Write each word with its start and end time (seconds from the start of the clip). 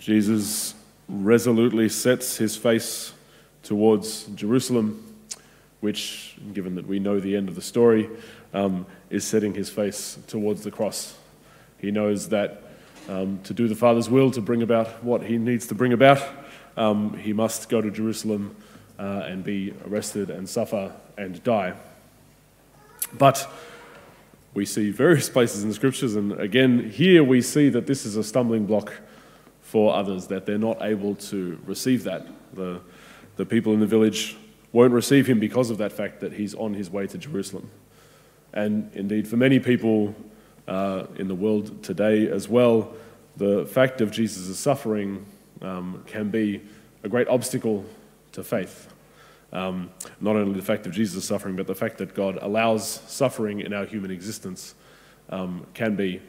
Jesus 0.00 0.74
resolutely 1.10 1.90
sets 1.90 2.38
his 2.38 2.56
face 2.56 3.12
towards 3.62 4.24
Jerusalem, 4.34 5.14
which, 5.80 6.38
given 6.54 6.74
that 6.76 6.86
we 6.86 6.98
know 6.98 7.20
the 7.20 7.36
end 7.36 7.50
of 7.50 7.54
the 7.54 7.60
story, 7.60 8.08
um, 8.54 8.86
is 9.10 9.24
setting 9.24 9.52
his 9.52 9.68
face 9.68 10.18
towards 10.26 10.64
the 10.64 10.70
cross. 10.70 11.18
He 11.76 11.90
knows 11.90 12.30
that 12.30 12.62
um, 13.10 13.40
to 13.44 13.52
do 13.52 13.68
the 13.68 13.74
Father's 13.74 14.08
will, 14.08 14.30
to 14.30 14.40
bring 14.40 14.62
about 14.62 15.04
what 15.04 15.22
he 15.22 15.36
needs 15.36 15.66
to 15.66 15.74
bring 15.74 15.92
about, 15.92 16.26
um, 16.78 17.18
he 17.18 17.34
must 17.34 17.68
go 17.68 17.82
to 17.82 17.90
Jerusalem 17.90 18.56
uh, 18.98 19.24
and 19.26 19.44
be 19.44 19.74
arrested 19.86 20.30
and 20.30 20.48
suffer 20.48 20.94
and 21.18 21.44
die. 21.44 21.74
But 23.12 23.46
we 24.54 24.64
see 24.64 24.92
various 24.92 25.28
places 25.36 25.62
in 25.62 25.68
the 25.68 25.74
scriptures, 25.74 26.16
and 26.16 26.32
again, 26.40 26.88
here 26.88 27.22
we 27.22 27.42
see 27.42 27.68
that 27.68 27.86
this 27.86 28.06
is 28.06 28.16
a 28.16 28.24
stumbling 28.24 28.64
block 28.64 28.94
for 29.70 29.94
others, 29.94 30.26
that 30.26 30.46
they're 30.46 30.58
not 30.58 30.78
able 30.82 31.14
to 31.14 31.56
receive 31.64 32.02
that. 32.02 32.26
The, 32.54 32.80
the 33.36 33.46
people 33.46 33.72
in 33.72 33.78
the 33.78 33.86
village 33.86 34.36
won't 34.72 34.92
receive 34.92 35.28
him 35.28 35.38
because 35.38 35.70
of 35.70 35.78
that 35.78 35.92
fact 35.92 36.18
that 36.20 36.32
he's 36.32 36.56
on 36.56 36.74
his 36.74 36.90
way 36.90 37.06
to 37.06 37.16
Jerusalem. 37.16 37.70
And 38.52 38.90
indeed, 38.94 39.28
for 39.28 39.36
many 39.36 39.60
people 39.60 40.16
uh, 40.66 41.04
in 41.16 41.28
the 41.28 41.36
world 41.36 41.84
today 41.84 42.28
as 42.28 42.48
well, 42.48 42.92
the 43.36 43.64
fact 43.64 44.00
of 44.00 44.10
Jesus' 44.10 44.58
suffering 44.58 45.24
um, 45.62 46.02
can 46.04 46.30
be 46.30 46.62
a 47.04 47.08
great 47.08 47.28
obstacle 47.28 47.84
to 48.32 48.42
faith. 48.42 48.92
Um, 49.52 49.90
not 50.20 50.34
only 50.34 50.54
the 50.54 50.66
fact 50.66 50.84
of 50.86 50.92
Jesus' 50.92 51.24
suffering, 51.24 51.54
but 51.54 51.68
the 51.68 51.76
fact 51.76 51.98
that 51.98 52.12
God 52.12 52.40
allows 52.42 53.02
suffering 53.06 53.60
in 53.60 53.72
our 53.72 53.84
human 53.84 54.10
existence 54.10 54.74
um, 55.28 55.64
can 55.74 55.94
be 55.94 56.20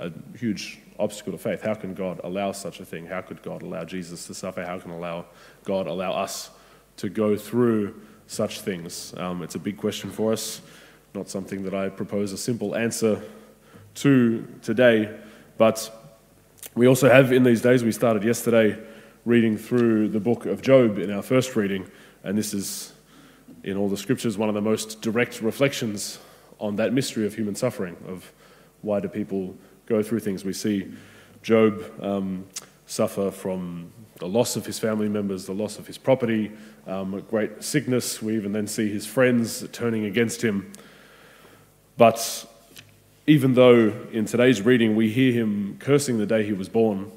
a 0.00 0.10
huge 0.36 0.80
obstacle 0.98 1.32
to 1.32 1.38
faith. 1.38 1.62
How 1.62 1.74
can 1.74 1.94
God 1.94 2.20
allow 2.24 2.52
such 2.52 2.80
a 2.80 2.84
thing? 2.84 3.06
How 3.06 3.20
could 3.20 3.42
God 3.42 3.62
allow 3.62 3.84
Jesus 3.84 4.26
to 4.26 4.34
suffer? 4.34 4.64
How 4.64 4.78
can 4.78 4.90
allow 4.90 5.26
God 5.64 5.86
allow 5.86 6.12
us 6.12 6.50
to 6.96 7.08
go 7.08 7.36
through 7.36 8.00
such 8.26 8.62
things? 8.62 9.14
Um, 9.16 9.42
it's 9.42 9.54
a 9.54 9.58
big 9.58 9.76
question 9.76 10.10
for 10.10 10.32
us, 10.32 10.62
not 11.14 11.28
something 11.28 11.62
that 11.64 11.74
I 11.74 11.90
propose 11.90 12.32
a 12.32 12.38
simple 12.38 12.74
answer 12.74 13.22
to 13.96 14.46
today, 14.62 15.14
but 15.58 15.90
we 16.74 16.86
also 16.86 17.10
have 17.10 17.32
in 17.32 17.42
these 17.42 17.60
days, 17.60 17.84
we 17.84 17.92
started 17.92 18.24
yesterday 18.24 18.78
reading 19.26 19.58
through 19.58 20.08
the 20.08 20.20
book 20.20 20.46
of 20.46 20.62
Job 20.62 20.98
in 20.98 21.10
our 21.10 21.22
first 21.22 21.56
reading, 21.56 21.90
and 22.24 22.38
this 22.38 22.54
is 22.54 22.94
in 23.64 23.76
all 23.76 23.88
the 23.88 23.96
scriptures 23.96 24.38
one 24.38 24.48
of 24.48 24.54
the 24.54 24.62
most 24.62 25.02
direct 25.02 25.42
reflections 25.42 26.18
on 26.58 26.76
that 26.76 26.92
mystery 26.92 27.26
of 27.26 27.34
human 27.34 27.54
suffering, 27.54 27.96
of 28.06 28.32
why 28.82 29.00
do 29.00 29.08
people 29.08 29.54
go 29.90 30.02
through 30.04 30.20
things. 30.20 30.44
We 30.44 30.52
see 30.52 30.90
Job 31.42 31.82
um, 32.00 32.46
suffer 32.86 33.32
from 33.32 33.90
the 34.20 34.28
loss 34.28 34.54
of 34.54 34.64
his 34.64 34.78
family 34.78 35.08
members, 35.08 35.46
the 35.46 35.52
loss 35.52 35.78
of 35.78 35.86
his 35.86 35.98
property, 35.98 36.52
um, 36.86 37.20
great 37.28 37.64
sickness. 37.64 38.22
We 38.22 38.36
even 38.36 38.52
then 38.52 38.68
see 38.68 38.88
his 38.88 39.04
friends 39.04 39.66
turning 39.72 40.04
against 40.04 40.42
him. 40.42 40.72
But 41.96 42.46
even 43.26 43.54
though 43.54 43.92
in 44.12 44.26
today's 44.26 44.62
reading 44.62 44.94
we 44.94 45.10
hear 45.10 45.32
him 45.32 45.76
cursing 45.80 46.18
the 46.18 46.26
day 46.26 46.44
he 46.44 46.52
was 46.52 46.68
born 46.68 47.10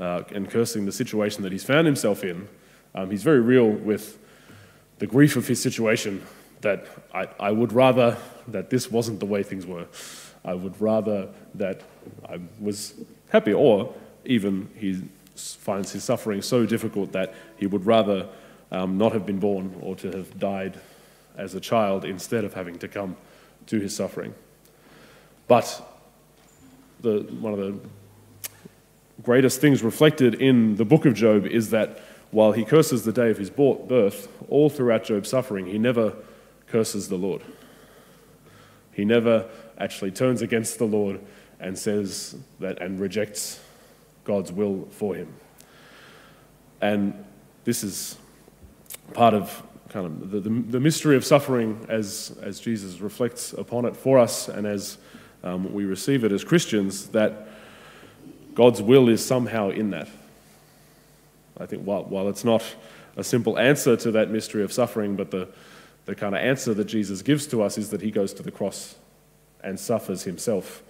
uh, 0.00 0.24
and 0.34 0.50
cursing 0.50 0.84
the 0.84 0.92
situation 0.92 1.42
that 1.44 1.52
he's 1.52 1.64
found 1.64 1.86
himself 1.86 2.24
in, 2.24 2.48
um, 2.96 3.10
he's 3.10 3.22
very 3.22 3.40
real 3.40 3.68
with 3.68 4.18
the 4.98 5.06
grief 5.06 5.36
of 5.36 5.46
his 5.46 5.62
situation 5.62 6.20
that 6.62 6.84
I, 7.14 7.28
I 7.38 7.50
would 7.52 7.72
rather 7.72 8.18
that 8.48 8.70
this 8.70 8.90
wasn't 8.90 9.20
the 9.20 9.26
way 9.26 9.42
things 9.44 9.66
were. 9.66 9.86
I 10.44 10.54
would 10.54 10.80
rather 10.80 11.28
that 11.54 11.82
I 12.28 12.40
was 12.60 12.94
happy, 13.30 13.52
or 13.52 13.94
even 14.24 14.68
he 14.76 15.02
finds 15.36 15.92
his 15.92 16.04
suffering 16.04 16.42
so 16.42 16.66
difficult 16.66 17.12
that 17.12 17.34
he 17.56 17.66
would 17.66 17.86
rather 17.86 18.28
um, 18.70 18.98
not 18.98 19.12
have 19.12 19.24
been 19.26 19.38
born 19.38 19.76
or 19.80 19.96
to 19.96 20.10
have 20.10 20.38
died 20.38 20.78
as 21.36 21.54
a 21.54 21.60
child 21.60 22.04
instead 22.04 22.44
of 22.44 22.54
having 22.54 22.78
to 22.78 22.88
come 22.88 23.16
to 23.66 23.80
his 23.80 23.94
suffering. 23.94 24.34
But 25.48 25.80
the, 27.00 27.20
one 27.40 27.52
of 27.52 27.58
the 27.58 27.78
greatest 29.22 29.60
things 29.60 29.82
reflected 29.82 30.34
in 30.34 30.76
the 30.76 30.84
book 30.84 31.06
of 31.06 31.14
Job 31.14 31.46
is 31.46 31.70
that 31.70 32.00
while 32.30 32.52
he 32.52 32.64
curses 32.64 33.04
the 33.04 33.12
day 33.12 33.30
of 33.30 33.38
his 33.38 33.50
birth, 33.50 34.28
all 34.48 34.70
throughout 34.70 35.04
Job's 35.04 35.28
suffering, 35.28 35.66
he 35.66 35.78
never 35.78 36.14
curses 36.66 37.08
the 37.08 37.16
Lord. 37.16 37.42
He 38.92 39.04
never 39.04 39.48
actually 39.78 40.10
turns 40.10 40.42
against 40.42 40.78
the 40.78 40.84
Lord 40.84 41.20
and 41.60 41.78
says 41.78 42.36
that 42.60 42.80
and 42.82 43.00
rejects 43.00 43.60
God's 44.24 44.52
will 44.52 44.88
for 44.90 45.14
him. 45.14 45.32
And 46.80 47.24
this 47.64 47.84
is 47.84 48.16
part 49.14 49.34
of 49.34 49.62
kind 49.88 50.06
of 50.06 50.30
the, 50.30 50.40
the, 50.40 50.50
the 50.50 50.80
mystery 50.80 51.16
of 51.16 51.24
suffering 51.24 51.86
as, 51.88 52.36
as 52.42 52.58
Jesus 52.58 53.00
reflects 53.00 53.52
upon 53.52 53.84
it 53.84 53.96
for 53.96 54.18
us 54.18 54.48
and 54.48 54.66
as 54.66 54.98
um, 55.44 55.72
we 55.72 55.84
receive 55.84 56.24
it 56.24 56.32
as 56.32 56.44
Christians, 56.44 57.08
that 57.08 57.48
God's 58.54 58.82
will 58.82 59.08
is 59.08 59.24
somehow 59.24 59.70
in 59.70 59.90
that. 59.90 60.08
I 61.58 61.66
think 61.66 61.84
while, 61.84 62.04
while 62.04 62.28
it's 62.28 62.44
not 62.44 62.64
a 63.16 63.24
simple 63.24 63.58
answer 63.58 63.96
to 63.96 64.10
that 64.12 64.30
mystery 64.30 64.62
of 64.62 64.72
suffering, 64.72 65.16
but 65.16 65.30
the, 65.30 65.48
the 66.06 66.14
kind 66.14 66.34
of 66.34 66.40
answer 66.40 66.74
that 66.74 66.86
Jesus 66.86 67.22
gives 67.22 67.46
to 67.48 67.62
us 67.62 67.76
is 67.76 67.90
that 67.90 68.00
he 68.00 68.10
goes 68.10 68.32
to 68.34 68.42
the 68.42 68.50
cross 68.50 68.96
and 69.62 69.78
suffers 69.78 70.24
himself. 70.24 70.82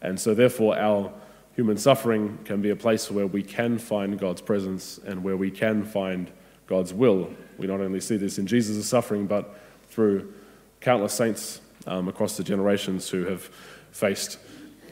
And 0.00 0.18
so, 0.18 0.34
therefore, 0.34 0.78
our 0.78 1.12
human 1.56 1.76
suffering 1.76 2.38
can 2.44 2.62
be 2.62 2.70
a 2.70 2.76
place 2.76 3.10
where 3.10 3.26
we 3.26 3.42
can 3.42 3.78
find 3.78 4.18
God's 4.18 4.40
presence 4.40 4.98
and 4.98 5.24
where 5.24 5.36
we 5.36 5.50
can 5.50 5.84
find 5.84 6.30
God's 6.66 6.94
will. 6.94 7.30
We 7.56 7.66
not 7.66 7.80
only 7.80 8.00
see 8.00 8.16
this 8.16 8.38
in 8.38 8.46
Jesus' 8.46 8.86
suffering, 8.86 9.26
but 9.26 9.58
through 9.90 10.32
countless 10.80 11.14
saints 11.14 11.60
um, 11.86 12.06
across 12.08 12.36
the 12.36 12.44
generations 12.44 13.08
who 13.08 13.24
have 13.24 13.50
faced 13.90 14.38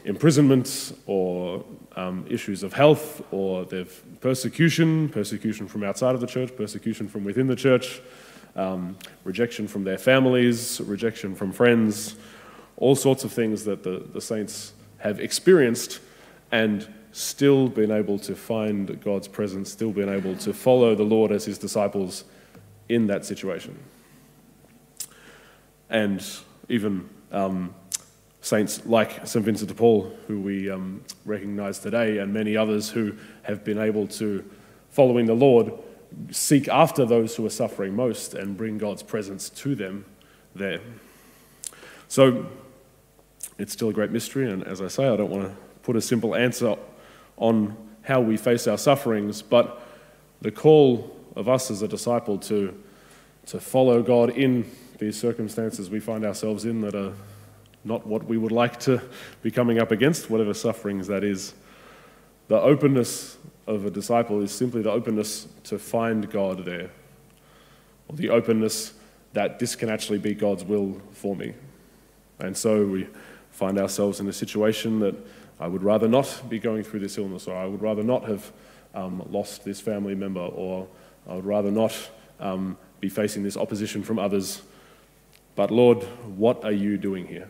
imprisonment 0.03 0.97
or 1.05 1.63
um, 1.95 2.25
issues 2.29 2.63
of 2.63 2.73
health 2.73 3.21
or 3.31 3.65
they've 3.65 4.03
persecution, 4.21 5.09
persecution 5.09 5.67
from 5.67 5.83
outside 5.83 6.15
of 6.15 6.21
the 6.21 6.27
church, 6.27 6.55
persecution 6.55 7.07
from 7.07 7.23
within 7.23 7.47
the 7.47 7.55
church, 7.55 8.01
um, 8.55 8.97
rejection 9.23 9.67
from 9.67 9.83
their 9.83 9.97
families, 9.97 10.81
rejection 10.81 11.35
from 11.35 11.51
friends, 11.51 12.15
all 12.77 12.95
sorts 12.95 13.23
of 13.23 13.31
things 13.31 13.65
that 13.65 13.83
the, 13.83 14.07
the 14.13 14.21
saints 14.21 14.73
have 14.99 15.19
experienced 15.19 15.99
and 16.51 16.87
still 17.11 17.67
been 17.67 17.91
able 17.91 18.19
to 18.19 18.35
find 18.35 19.01
God's 19.01 19.27
presence, 19.27 19.71
still 19.71 19.91
been 19.91 20.09
able 20.09 20.35
to 20.37 20.53
follow 20.53 20.95
the 20.95 21.03
Lord 21.03 21.31
as 21.31 21.45
his 21.45 21.57
disciples 21.57 22.23
in 22.87 23.07
that 23.07 23.25
situation. 23.25 23.77
And 25.89 26.23
even 26.69 27.09
um, 27.31 27.73
saints 28.41 28.85
like 28.85 29.25
St. 29.25 29.43
Vincent 29.43 29.69
de 29.69 29.75
Paul, 29.75 30.15
who 30.27 30.39
we 30.39 30.69
um, 30.69 31.03
recognize 31.25 31.79
today, 31.79 32.19
and 32.19 32.33
many 32.33 32.55
others 32.55 32.89
who 32.89 33.15
have 33.43 33.63
been 33.63 33.79
able 33.79 34.07
to, 34.07 34.49
following 34.89 35.25
the 35.25 35.33
Lord, 35.33 35.73
seek 36.31 36.67
after 36.67 37.05
those 37.05 37.35
who 37.35 37.45
are 37.45 37.51
suffering 37.51 37.95
most 37.95 38.33
and 38.33 38.55
bring 38.55 38.77
God's 38.77 39.03
presence 39.03 39.49
to 39.49 39.75
them 39.75 40.05
there. 40.55 40.81
So, 42.07 42.47
it's 43.57 43.73
still 43.73 43.89
a 43.89 43.93
great 43.93 44.11
mystery, 44.11 44.49
and 44.51 44.63
as 44.63 44.81
I 44.81 44.87
say, 44.87 45.07
I 45.07 45.15
don't 45.15 45.29
want 45.29 45.43
to 45.43 45.55
put 45.81 45.95
a 45.95 46.01
simple 46.01 46.35
answer 46.35 46.75
on 47.37 47.75
how 48.03 48.21
we 48.21 48.37
face 48.37 48.67
our 48.67 48.77
sufferings, 48.77 49.41
but 49.41 49.81
the 50.41 50.51
call 50.51 51.15
of 51.35 51.49
us 51.49 51.69
as 51.71 51.81
a 51.81 51.87
disciple 51.87 52.37
to, 52.37 52.77
to 53.47 53.59
follow 53.59 54.01
God 54.01 54.29
in 54.29 54.69
these 54.99 55.19
circumstances 55.19 55.89
we 55.89 55.99
find 55.99 56.25
ourselves 56.25 56.65
in 56.65 56.81
that 56.81 56.95
are 56.95 57.13
not 57.83 58.05
what 58.05 58.25
we 58.25 58.37
would 58.37 58.51
like 58.51 58.79
to 58.81 59.01
be 59.41 59.51
coming 59.51 59.79
up 59.79 59.91
against, 59.91 60.29
whatever 60.29 60.53
sufferings 60.53 61.07
that 61.07 61.23
is. 61.23 61.53
The 62.47 62.59
openness 62.59 63.37
of 63.67 63.85
a 63.85 63.91
disciple 63.91 64.41
is 64.41 64.51
simply 64.51 64.81
the 64.81 64.91
openness 64.91 65.47
to 65.65 65.77
find 65.77 66.29
God 66.29 66.65
there, 66.65 66.89
or 68.07 68.15
the 68.15 68.29
openness 68.29 68.93
that 69.33 69.59
this 69.59 69.75
can 69.75 69.89
actually 69.89 70.19
be 70.19 70.33
God's 70.33 70.63
will 70.63 71.01
for 71.11 71.35
me. 71.35 71.53
And 72.39 72.55
so 72.55 72.85
we 72.85 73.07
find 73.51 73.79
ourselves 73.79 74.19
in 74.19 74.27
a 74.27 74.33
situation 74.33 74.99
that 74.99 75.15
I 75.59 75.67
would 75.67 75.83
rather 75.83 76.07
not 76.07 76.43
be 76.49 76.59
going 76.59 76.83
through 76.83 76.99
this 76.99 77.17
illness, 77.17 77.47
or 77.47 77.55
I 77.55 77.65
would 77.65 77.81
rather 77.81 78.03
not 78.03 78.25
have 78.25 78.51
um, 78.93 79.25
lost 79.31 79.65
this 79.65 79.81
family 79.81 80.15
member, 80.15 80.41
or 80.41 80.87
I 81.27 81.33
would 81.35 81.45
rather 81.45 81.71
not 81.71 81.95
um, 82.39 82.77
be 82.99 83.09
facing 83.09 83.43
this 83.43 83.57
opposition 83.57 84.03
from 84.03 84.19
others. 84.19 84.61
But 85.55 85.71
Lord, 85.71 86.03
what 86.37 86.63
are 86.63 86.71
you 86.71 86.97
doing 86.97 87.27
here? 87.27 87.49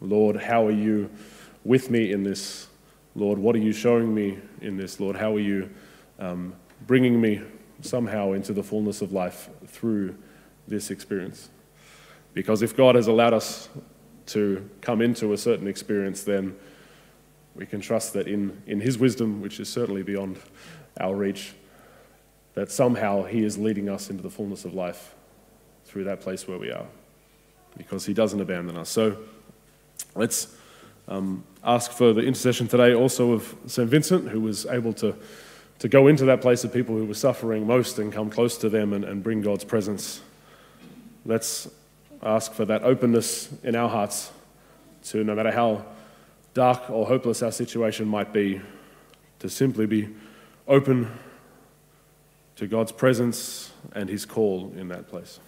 Lord, 0.00 0.36
how 0.36 0.66
are 0.66 0.72
you 0.72 1.10
with 1.64 1.90
me 1.90 2.12
in 2.12 2.22
this? 2.22 2.68
Lord, 3.14 3.38
what 3.38 3.56
are 3.56 3.60
you 3.60 3.72
showing 3.72 4.14
me 4.14 4.38
in 4.60 4.76
this? 4.76 5.00
Lord, 5.00 5.16
how 5.16 5.34
are 5.34 5.40
you 5.40 5.70
um, 6.18 6.54
bringing 6.86 7.20
me 7.20 7.40
somehow 7.80 8.32
into 8.32 8.52
the 8.52 8.62
fullness 8.62 9.02
of 9.02 9.12
life 9.12 9.48
through 9.66 10.14
this 10.68 10.90
experience? 10.90 11.48
Because 12.34 12.62
if 12.62 12.76
God 12.76 12.94
has 12.94 13.06
allowed 13.06 13.34
us 13.34 13.68
to 14.26 14.68
come 14.80 15.00
into 15.00 15.32
a 15.32 15.38
certain 15.38 15.66
experience, 15.66 16.22
then 16.22 16.56
We 17.58 17.66
can 17.66 17.80
trust 17.80 18.12
that 18.12 18.28
in, 18.28 18.62
in 18.68 18.80
His 18.80 18.98
wisdom, 18.98 19.42
which 19.42 19.58
is 19.58 19.68
certainly 19.68 20.04
beyond 20.04 20.38
our 21.00 21.14
reach, 21.14 21.54
that 22.54 22.70
somehow 22.70 23.24
He 23.24 23.42
is 23.42 23.58
leading 23.58 23.88
us 23.88 24.10
into 24.10 24.22
the 24.22 24.30
fullness 24.30 24.64
of 24.64 24.74
life 24.74 25.12
through 25.84 26.04
that 26.04 26.20
place 26.20 26.46
where 26.46 26.58
we 26.58 26.70
are, 26.70 26.86
because 27.76 28.06
He 28.06 28.14
doesn't 28.14 28.40
abandon 28.40 28.76
us. 28.76 28.88
So 28.88 29.18
let's 30.14 30.54
um, 31.08 31.42
ask 31.64 31.90
for 31.90 32.12
the 32.12 32.20
intercession 32.20 32.68
today 32.68 32.94
also 32.94 33.32
of 33.32 33.56
St. 33.66 33.90
Vincent, 33.90 34.28
who 34.28 34.40
was 34.40 34.64
able 34.66 34.92
to, 34.94 35.16
to 35.80 35.88
go 35.88 36.06
into 36.06 36.24
that 36.26 36.40
place 36.40 36.62
of 36.62 36.72
people 36.72 36.96
who 36.96 37.06
were 37.06 37.14
suffering 37.14 37.66
most 37.66 37.98
and 37.98 38.12
come 38.12 38.30
close 38.30 38.56
to 38.58 38.68
them 38.68 38.92
and, 38.92 39.04
and 39.04 39.24
bring 39.24 39.42
God's 39.42 39.64
presence. 39.64 40.20
Let's 41.24 41.68
ask 42.22 42.52
for 42.52 42.64
that 42.64 42.82
openness 42.82 43.48
in 43.62 43.74
our 43.74 43.88
hearts 43.88 44.30
to, 45.04 45.24
no 45.24 45.34
matter 45.34 45.50
how 45.50 45.84
dark 46.54 46.90
or 46.90 47.06
hopeless 47.06 47.42
our 47.42 47.52
situation 47.52 48.06
might 48.06 48.32
be, 48.32 48.60
to 49.38 49.48
simply 49.48 49.86
be 49.86 50.08
open 50.66 51.10
to 52.56 52.66
God's 52.66 52.92
presence 52.92 53.70
and 53.94 54.08
His 54.08 54.26
call 54.26 54.72
in 54.76 54.88
that 54.88 55.08
place. 55.08 55.38